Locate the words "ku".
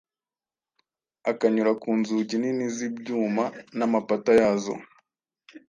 1.81-1.89